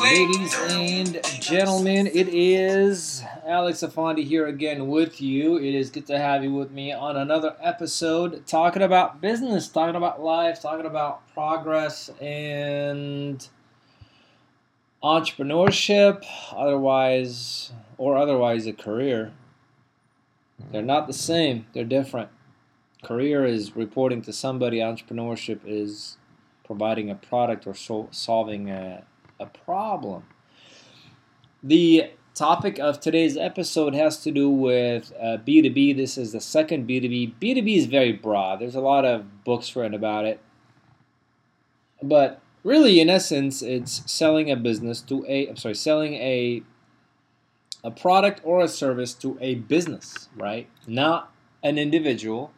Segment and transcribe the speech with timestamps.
[0.00, 5.58] Ladies and gentlemen, it is Alex Afandi here again with you.
[5.58, 9.96] It is good to have you with me on another episode talking about business, talking
[9.96, 13.46] about life, talking about progress and
[15.02, 19.32] entrepreneurship, otherwise or otherwise a career.
[20.72, 22.30] They're not the same, they're different.
[23.02, 26.18] Career is reporting to somebody, entrepreneurship is
[26.64, 29.04] providing a product or sol- solving a,
[29.38, 30.24] a problem.
[31.62, 35.96] The topic of today's episode has to do with uh, B2B.
[35.96, 37.34] This is the second B2B.
[37.40, 40.40] B2B is very broad, there's a lot of books written about it.
[42.02, 46.62] But really, in essence, it's selling a business to a, I'm sorry, selling a
[47.82, 50.68] a product or a service to a business, right?
[50.86, 51.32] Not
[51.62, 52.52] an individual.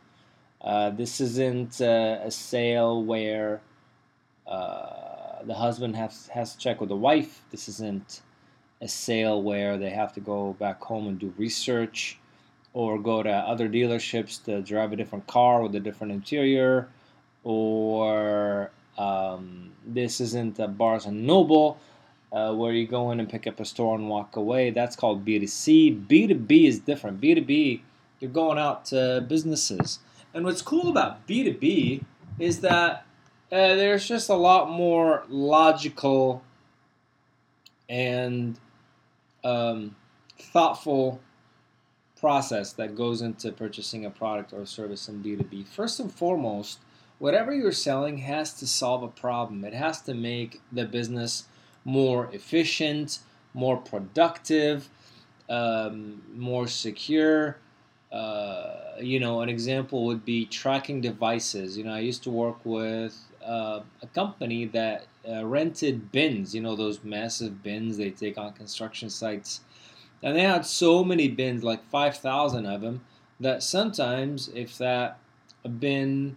[0.63, 3.61] Uh, this isn't uh, a sale where
[4.47, 7.43] uh, the husband has has to check with the wife.
[7.51, 8.23] This isn't
[8.81, 12.19] a sale where they have to go back home and do research
[12.75, 16.89] or go to other dealerships to drive a different car with a different interior
[17.45, 21.79] or um, this isn't a Barnes and Noble
[22.33, 24.71] uh, where you go in and pick up a store and walk away.
[24.71, 26.07] That's called B2C.
[26.07, 27.21] B2B is different.
[27.21, 27.81] B2B,
[28.21, 29.99] you're going out to businesses.
[30.35, 32.05] And what's cool about B2B
[32.39, 33.07] is that
[33.51, 36.43] uh, there's just a lot more logical
[37.89, 38.59] and
[39.45, 39.95] um,
[40.39, 41.21] thoughtful
[42.19, 45.67] process that goes into purchasing a product or service in B2B.
[45.67, 46.79] First and foremost,
[47.19, 49.65] whatever you're selling has to solve a problem.
[49.65, 51.45] It has to make the business
[51.85, 53.19] more efficient,
[53.53, 54.89] more productive,
[55.51, 57.59] um, more secure.
[58.13, 61.79] Uh, you know, an example would be tracking devices.
[61.79, 66.55] You know, I used to work with uh, a company that uh, rented bins.
[66.55, 69.63] You know, those massive bins they take on construction sites,
[70.23, 73.03] and they had so many bins, like five thousand of them,
[73.41, 75.19] that sometimes if that
[75.79, 76.37] bin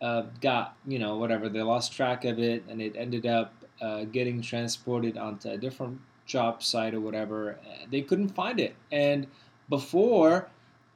[0.00, 4.04] uh, got you know whatever they lost track of it and it ended up uh,
[4.04, 7.58] getting transported onto a different job site or whatever,
[7.90, 8.74] they couldn't find it.
[8.90, 9.26] And
[9.68, 10.48] before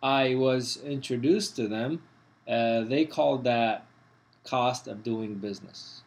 [0.02, 2.02] I was introduced to them,
[2.48, 3.86] uh, they called that
[4.44, 6.02] cost of doing business.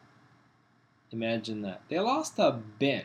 [1.12, 1.82] Imagine that.
[1.88, 3.04] They lost a bin.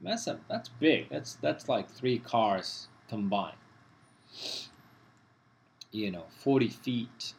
[0.00, 1.08] That's a, that's big.
[1.08, 3.56] That's that's like three cars combined.
[5.92, 7.34] You know, 40 feet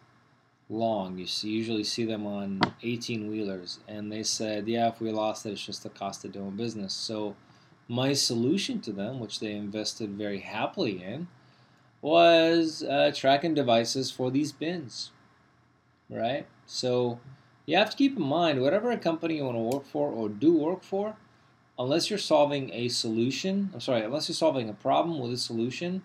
[0.70, 1.18] long.
[1.18, 5.46] You see, usually see them on 18 wheelers, and they said, "Yeah, if we lost
[5.46, 7.36] it, it's just the cost of doing business." So,
[7.88, 11.28] my solution to them, which they invested very happily in,
[12.06, 15.12] was uh, tracking devices for these bins.
[16.10, 16.46] Right.
[16.66, 17.20] So,
[17.66, 20.30] you have to keep in mind whatever a company you want to work for or
[20.30, 21.16] do work for,
[21.80, 23.72] unless you're solving a solution.
[23.74, 26.04] I'm sorry, unless you're solving a problem with a solution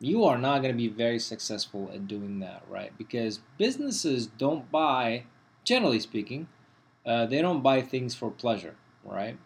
[0.00, 2.96] you are not going to be very successful at doing that, right?
[2.96, 5.24] Because businesses don't buy,
[5.64, 6.48] generally speaking,
[7.04, 9.36] uh, they don't buy things for pleasure, right?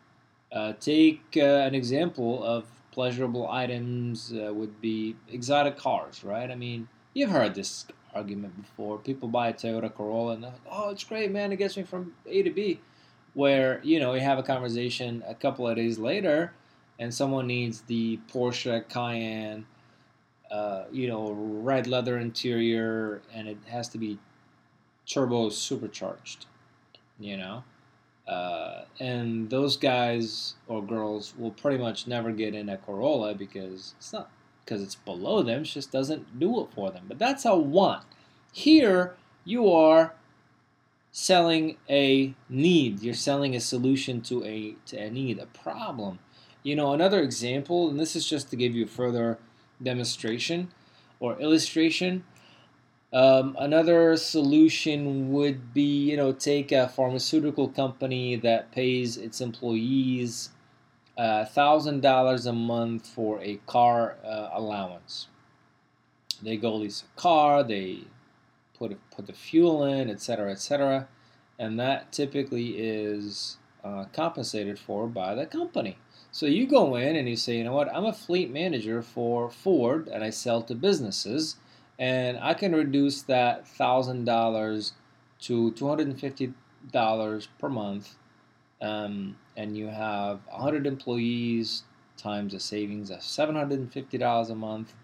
[0.50, 6.50] Uh, take uh, an example of pleasurable items uh, would be exotic cars, right?
[6.50, 8.98] I mean, you've heard this argument before.
[8.98, 11.82] People buy a Toyota Corolla and they're like, oh, it's great, man, it gets me
[11.82, 12.80] from A to B.
[13.34, 16.52] Where, you know, we have a conversation a couple of days later
[16.98, 19.66] and someone needs the Porsche Cayenne
[20.52, 24.18] uh, you know, red leather interior, and it has to be
[25.06, 26.44] turbo supercharged,
[27.18, 27.64] you know.
[28.26, 33.94] Uh, and those guys or girls will pretty much never get in a Corolla because
[33.98, 34.30] it's not
[34.64, 37.04] because it's below them; it just doesn't do it for them.
[37.08, 38.04] But that's a want.
[38.52, 40.14] Here, you are
[41.10, 43.02] selling a need.
[43.02, 46.20] You're selling a solution to a to a need, a problem.
[46.62, 49.38] You know, another example, and this is just to give you further
[49.82, 50.70] demonstration
[51.18, 52.24] or illustration.
[53.12, 60.50] Um, another solution would be, you know, take a pharmaceutical company that pays its employees
[61.16, 65.28] thousand uh, dollars a month for a car uh, allowance.
[66.42, 68.04] They go lease a car, they
[68.78, 71.08] put put the fuel in, etc., etc.,
[71.58, 75.98] and that typically is uh, compensated for by the company.
[76.30, 79.50] So you go in and you say, you know what, I'm a fleet manager for
[79.50, 81.56] Ford and I sell to businesses
[81.98, 84.92] and I can reduce that $1,000
[85.42, 88.16] to $250 per month.
[88.80, 91.84] Um, and you have 100 employees
[92.16, 94.94] times a savings of $750 a month.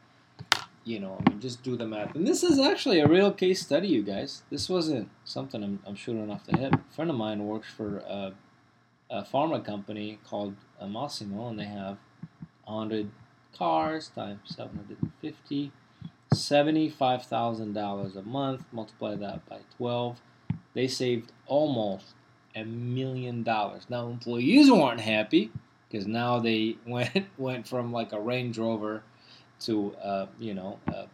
[0.85, 2.15] you know, I mean, just do the math.
[2.15, 4.43] And this is actually a real case study, you guys.
[4.51, 6.73] This wasn't something I'm, I'm shooting off the hip.
[6.75, 8.33] A friend of mine works for a,
[9.11, 10.55] a pharma company called
[10.85, 11.99] Massimo, and they have
[12.65, 13.11] 100
[13.57, 15.73] cars times 750,
[16.35, 18.65] $75,000 a month.
[18.73, 20.21] Multiply that by 12.
[20.75, 22.15] They saved almost
[22.55, 23.87] a million dollars.
[23.89, 25.51] Now, employees weren't happy
[25.89, 29.03] because now they went went from like a Range Rover
[29.61, 31.07] to uh, you know a,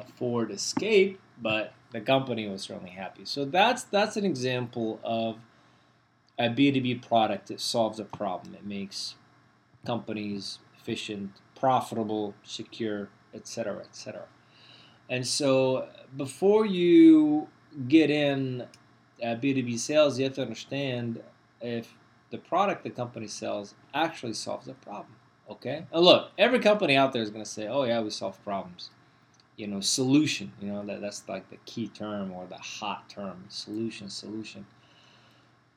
[0.00, 3.24] a Ford Escape, but the company was certainly happy.
[3.24, 5.36] So that's that's an example of
[6.38, 8.54] a B2B product that solves a problem.
[8.54, 9.14] It makes
[9.86, 14.22] companies efficient, profitable, secure, etc., etc.
[15.08, 17.48] And so before you
[17.88, 18.62] get in
[19.22, 21.22] uh, B2B sales, you have to understand
[21.60, 21.94] if
[22.30, 25.14] the product the company sells actually solves a problem.
[25.48, 25.84] Okay?
[25.92, 28.90] And look, every company out there is going to say, oh, yeah, we solve problems.
[29.56, 33.44] You know, solution, you know, that, that's like the key term or the hot term
[33.48, 34.66] solution, solution.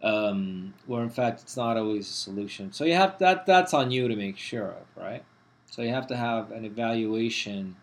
[0.02, 2.72] Um, where in fact it's not always a solution.
[2.72, 5.24] So you have that that's on you to make sure of, right?
[5.72, 7.76] So you have to have an evaluation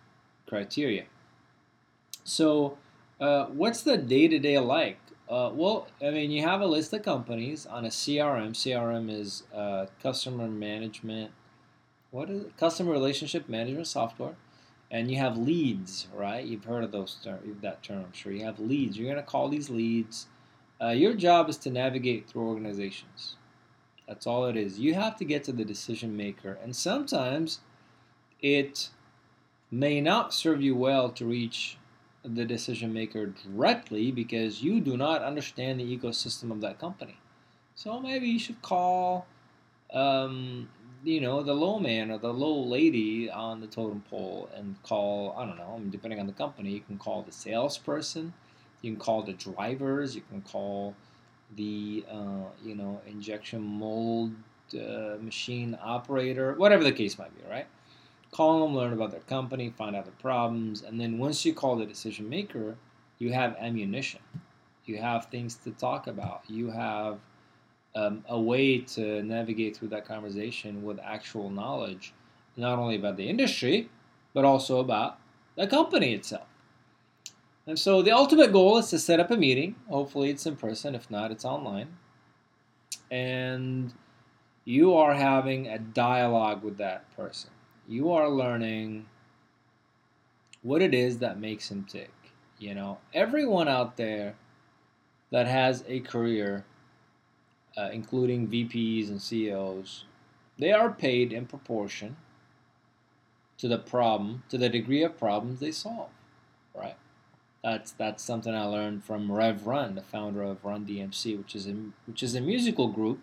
[0.47, 1.05] criteria.
[2.25, 2.79] So
[3.21, 4.99] uh, what's the day to day like?
[5.29, 8.51] Uh, well, I mean, you have a list of companies on a CRM.
[8.51, 11.31] CRM is uh, customer management.
[12.11, 12.57] What is it?
[12.57, 14.35] Customer relationship management software.
[14.91, 16.45] And you have leads, right?
[16.45, 18.31] You've heard of those term, that term, I'm sure.
[18.31, 18.99] You have leads.
[18.99, 20.27] You're going to call these leads.
[20.83, 23.37] Uh, your job is to navigate through organizations.
[24.07, 24.79] That's all it is.
[24.79, 27.61] You have to get to the decision maker, and sometimes
[28.43, 28.91] it
[29.71, 31.79] may not serve you well to reach
[32.25, 37.17] the decision maker directly because you do not understand the ecosystem of that company.
[37.75, 39.27] So maybe you should call,
[39.93, 40.69] um,
[41.03, 45.35] you know, the low man or the low lady on the totem pole and call,
[45.37, 48.33] I don't know, depending on the company, you can call the salesperson,
[48.83, 50.95] you can call the drivers, you can call
[51.57, 54.33] the, uh, you know, injection mold
[54.75, 57.67] uh, machine operator, whatever the case might be, right?
[58.33, 61.77] Call them, learn about their company, find out the problems, and then once you call
[61.77, 62.77] the decision maker,
[63.19, 64.21] you have ammunition.
[64.85, 66.43] You have things to talk about.
[66.49, 67.19] You have
[67.95, 72.15] um, a way to navigate through that conversation with actual knowledge,
[72.57, 73.91] not only about the industry,
[74.35, 75.19] but also about
[75.57, 76.47] the company itself.
[77.67, 79.77] And so the ultimate goal is to set up a meeting.
[79.89, 80.97] Hopefully, it's in person.
[80.97, 81.97] If not, it's online.
[83.09, 83.93] And
[84.65, 87.51] you are having a dialogue with that person
[87.89, 89.07] you are learning
[90.63, 92.13] what it is that makes him tick.
[92.59, 94.35] You know, everyone out there
[95.31, 96.65] that has a career,
[97.77, 100.05] uh, including VPs and CEOs,
[100.59, 102.17] they are paid in proportion
[103.59, 106.11] to the problem, to the degree of problems they solve,
[106.75, 106.97] right?
[107.65, 111.69] That's that's something I learned from Rev Run, the founder of Run DMC, which is
[111.69, 111.75] a
[112.07, 113.21] which is a musical group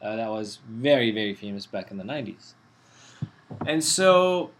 [0.00, 2.54] uh, that was very very famous back in the '90s.
[3.66, 4.50] And so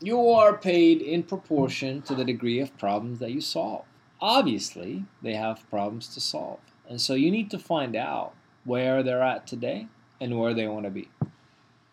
[0.00, 3.84] you are paid in proportion to the degree of problems that you solve.
[4.20, 6.60] Obviously, they have problems to solve.
[6.88, 8.34] And so you need to find out
[8.64, 9.88] where they're at today
[10.20, 11.08] and where they want to be.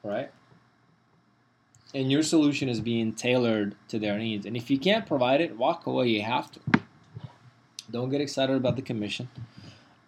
[0.03, 0.31] Right?
[1.93, 4.45] And your solution is being tailored to their needs.
[4.45, 6.07] And if you can't provide it, walk away.
[6.07, 6.59] You have to.
[7.91, 9.29] Don't get excited about the commission.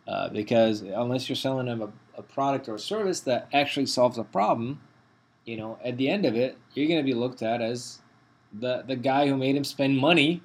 [0.08, 4.18] Uh, because unless you're selling them a, a product or a service that actually solves
[4.18, 4.80] a problem,
[5.46, 8.00] you know, at the end of it, you're going to be looked at as
[8.52, 10.42] the the guy who made him spend money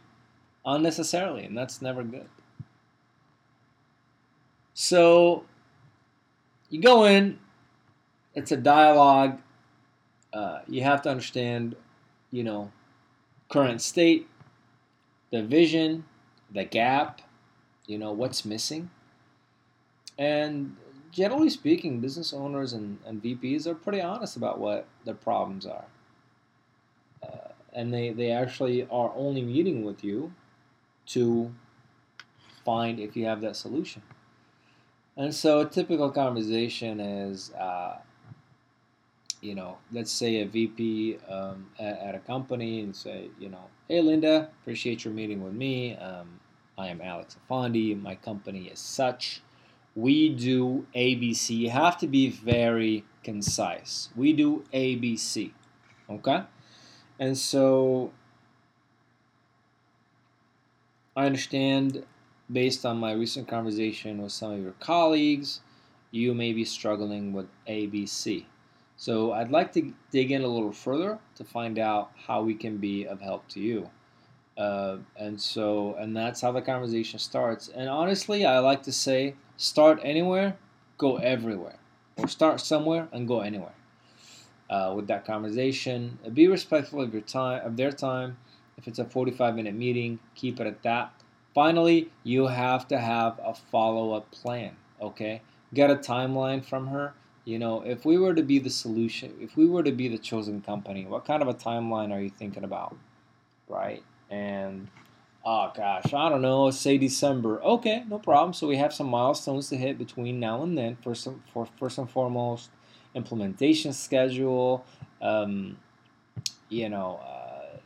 [0.64, 2.28] unnecessarily, and that's never good.
[4.74, 5.44] So
[6.68, 7.38] you go in,
[8.34, 9.40] it's a dialogue.
[10.32, 11.74] Uh, you have to understand,
[12.30, 12.70] you know,
[13.48, 14.28] current state,
[15.30, 16.04] the vision,
[16.52, 17.20] the gap,
[17.86, 18.90] you know, what's missing.
[20.16, 20.76] And
[21.12, 25.84] generally speaking, business owners and, and VPs are pretty honest about what their problems are.
[27.22, 30.32] Uh, and they, they actually are only meeting with you
[31.06, 31.52] to
[32.64, 34.02] find if you have that solution.
[35.16, 37.98] And so a typical conversation is, uh,
[39.40, 43.64] you know, let's say a VP um, at, at, a company and say, you know,
[43.88, 45.96] hey Linda, appreciate your meeting with me.
[45.96, 46.40] Um,
[46.78, 48.00] I am Alex Afandi.
[48.00, 49.42] My company is such
[49.94, 51.56] we do ABC.
[51.56, 54.08] You have to be very concise.
[54.16, 55.52] We do ABC.
[56.08, 56.42] Okay?
[57.18, 58.12] And so
[61.16, 62.04] I understand
[62.50, 65.60] based on my recent conversation with some of your colleagues,
[66.10, 68.46] you may be struggling with ABC.
[68.96, 72.78] So I'd like to dig in a little further to find out how we can
[72.78, 73.90] be of help to you.
[74.58, 77.68] Uh, and so, and that's how the conversation starts.
[77.68, 80.56] And honestly, I like to say, start anywhere,
[80.96, 81.76] go everywhere,
[82.16, 83.74] or start somewhere and go anywhere.
[84.70, 88.38] Uh, with that conversation, be respectful of your time, of their time.
[88.78, 91.12] If it's a 45 minute meeting, keep it at that.
[91.54, 94.76] Finally, you have to have a follow up plan.
[95.02, 95.42] Okay,
[95.74, 97.12] get a timeline from her.
[97.44, 100.18] You know, if we were to be the solution, if we were to be the
[100.18, 102.96] chosen company, what kind of a timeline are you thinking about?
[103.68, 104.02] Right?
[104.30, 104.88] And
[105.44, 107.62] oh gosh, I don't know, say December.
[107.62, 108.52] Okay, no problem.
[108.52, 110.96] So we have some milestones to hit between now and then.
[111.02, 112.70] First, for first and foremost,
[113.14, 114.84] implementation schedule.
[115.20, 115.76] Um,
[116.68, 117.78] you know, uh,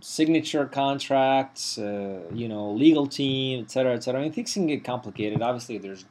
[0.00, 1.78] signature contracts.
[1.78, 4.20] Uh, you know, legal team, etc., etc.
[4.20, 5.42] I mean, things can get complicated.
[5.42, 6.04] Obviously, there's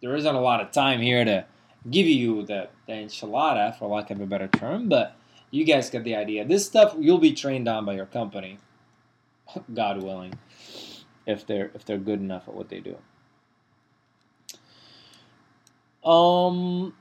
[0.00, 1.44] there isn't a lot of time here to
[1.88, 5.16] give you the, the enchilada, for lack of a better term, but
[5.50, 6.44] you guys get the idea.
[6.44, 8.58] This stuff you'll be trained on by your company,
[9.74, 10.34] God willing,
[11.26, 12.96] if they're if they're good enough at what they do.
[16.08, 16.94] Um,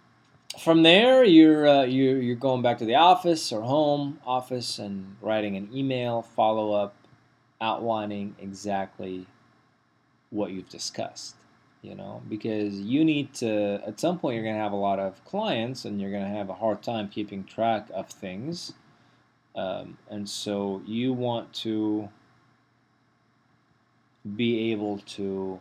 [0.60, 5.16] from there, you're uh, you're you're going back to the office or home office and
[5.22, 6.96] writing an email follow up,
[7.62, 9.28] outlining exactly
[10.30, 11.36] what you've discussed
[11.82, 15.00] you know, because you need to, at some point, you're going to have a lot
[15.00, 18.74] of clients and you're going to have a hard time keeping track of things.
[19.56, 22.10] Um, and so you want to
[24.36, 25.60] be able to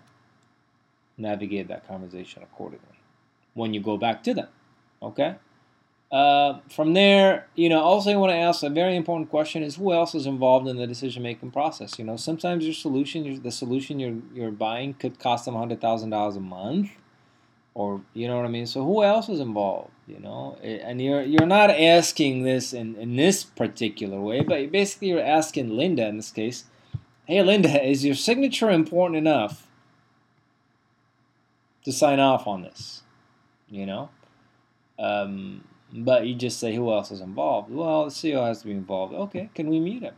[1.18, 2.98] navigate that conversation accordingly
[3.54, 4.48] when you go back to them.
[5.02, 5.36] Okay?
[6.10, 9.76] Uh, from there, you know, also I want to ask a very important question is
[9.76, 11.98] who else is involved in the decision making process?
[11.98, 16.10] You know, sometimes your solution, the solution you're you're buying, could cost them hundred thousand
[16.10, 16.90] dollars a month,
[17.74, 18.66] or you know what I mean.
[18.66, 19.90] So who else is involved?
[20.06, 25.08] You know, and you're you're not asking this in in this particular way, but basically
[25.08, 26.66] you're asking Linda in this case,
[27.26, 29.66] hey Linda, is your signature important enough
[31.84, 33.02] to sign off on this?
[33.68, 34.10] You know.
[34.98, 37.70] Um, but you just say who else is involved.
[37.70, 39.14] Well, the CEO has to be involved.
[39.14, 40.14] Okay, can we meet him?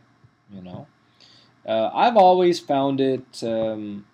[0.51, 0.87] You know,
[1.65, 4.05] uh, I've always found it um,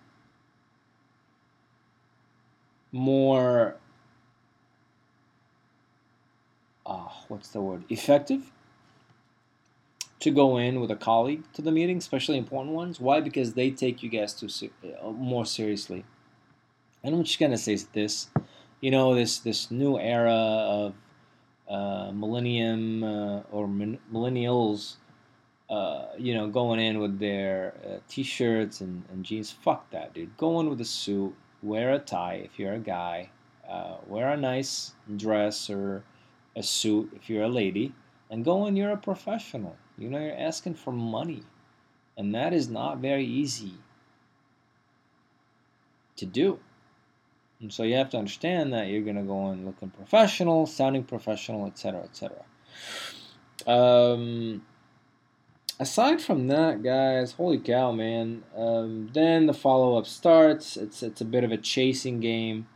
[2.92, 3.76] more.
[6.84, 7.84] Uh, what's the word?
[7.88, 8.52] Effective
[10.26, 12.98] to go in with a colleague to the meeting, especially important ones.
[12.98, 13.20] Why?
[13.20, 16.04] Because they take you guys to uh, more seriously.
[17.04, 18.28] And I'm just gonna say this,
[18.80, 20.94] you know, this this new era of
[21.68, 24.96] uh, millennium uh, or min- millennials,
[25.70, 29.52] uh, you know, going in with their uh, t-shirts and, and, jeans.
[29.52, 30.36] Fuck that, dude.
[30.36, 33.30] Go in with a suit, wear a tie if you're a guy,
[33.68, 36.02] uh, wear a nice dress or
[36.56, 37.94] a suit if you're a lady,
[38.28, 38.74] and go in.
[38.74, 39.76] You're a professional.
[39.98, 41.42] You know, you're asking for money,
[42.16, 43.74] and that is not very easy
[46.16, 46.58] to do.
[47.60, 51.04] And so you have to understand that you're going to go in looking professional, sounding
[51.04, 52.44] professional, etc., etc.
[53.66, 54.62] Um,
[55.80, 58.42] aside from that, guys, holy cow, man!
[58.54, 60.76] Um, then the follow up starts.
[60.76, 62.66] It's it's a bit of a chasing game,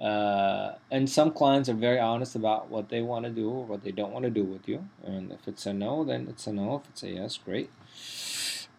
[0.00, 3.84] uh, and some clients are very honest about what they want to do or what
[3.84, 4.88] they don't want to do with you.
[5.04, 6.76] And if it's a no, then it's a no.
[6.76, 7.70] If it's a yes, great.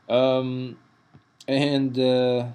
[0.09, 0.77] Um,
[1.47, 2.47] and uh,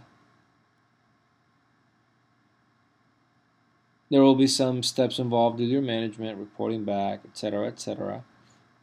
[4.10, 8.24] There will be some steps involved with your management, reporting back, etc., etc.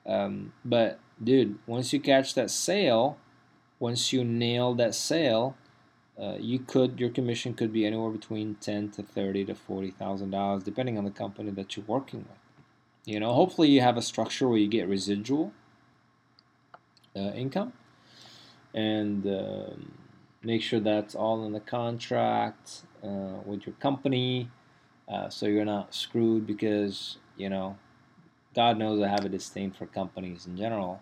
[0.05, 3.17] Um, but dude, once you catch that sale,
[3.77, 5.57] once you nail that sale,
[6.21, 10.31] uh, you could your commission could be anywhere between ten to thirty to forty thousand
[10.31, 12.37] dollars, depending on the company that you're working with.
[13.05, 15.53] You know, hopefully you have a structure where you get residual
[17.15, 17.73] uh, income,
[18.73, 19.91] and um,
[20.43, 24.49] make sure that's all in the contract uh, with your company.
[25.07, 27.77] Uh, so you're not screwed because, you know,
[28.53, 31.01] God knows I have a disdain for companies in general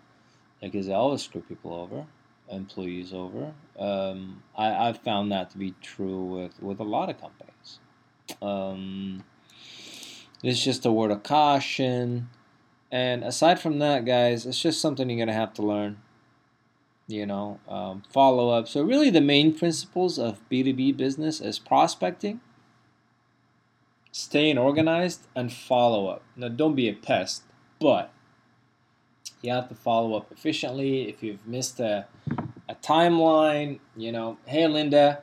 [0.60, 2.06] because they always screw people over,
[2.50, 3.52] employees over.
[3.78, 7.78] Um, I, I've found that to be true with, with a lot of companies.
[8.40, 9.24] Um,
[10.42, 12.28] it's just a word of caution.
[12.90, 15.98] And aside from that, guys, it's just something you're going to have to learn.
[17.08, 18.66] You know, um, follow up.
[18.66, 22.40] So, really, the main principles of B2B business is prospecting
[24.16, 26.22] staying organized, and follow up.
[26.36, 27.42] Now, don't be a pest,
[27.78, 28.10] but
[29.46, 31.08] you have to follow up efficiently.
[31.08, 32.06] If you've missed a,
[32.68, 35.22] a timeline, you know, hey, Linda,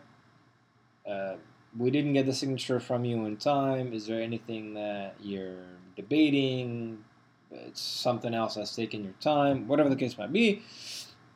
[1.07, 1.35] uh,
[1.77, 3.93] we didn't get the signature from you in time.
[3.93, 5.65] Is there anything that you're
[5.95, 7.03] debating,
[7.51, 10.63] it's something else that's taking your time, whatever the case might be,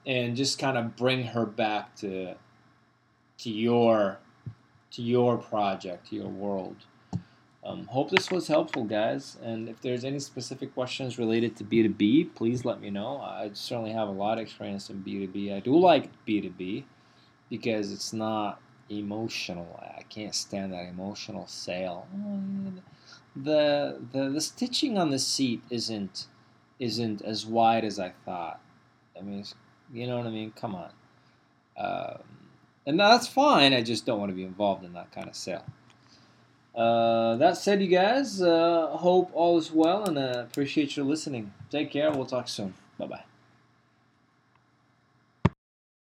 [0.05, 2.35] and just kind of bring her back to
[3.39, 4.17] to your
[4.91, 6.75] to your project, to your world.
[7.63, 9.37] Um, hope this was helpful, guys.
[9.43, 13.19] And if there's any specific questions related to B2B, please let me know.
[13.19, 15.53] I certainly have a lot of experience in B2B.
[15.53, 16.85] I do like B2B
[17.49, 19.79] because it's not emotional.
[19.81, 22.07] I can't stand that emotional sale.
[23.35, 26.27] The, the the stitching on the seat isn't
[26.79, 28.59] isn't as wide as I thought.
[29.17, 29.43] I mean,
[29.93, 30.51] you know what I mean?
[30.51, 30.91] Come on.
[31.77, 32.23] Um,
[32.85, 33.73] and that's fine.
[33.73, 35.65] I just don't want to be involved in that kind of sale.
[36.77, 41.51] Uh, that said, you guys, uh, hope all is well and uh, appreciate your listening.
[41.71, 42.11] Take care.
[42.11, 42.75] We'll talk soon.
[42.99, 43.23] Bye bye.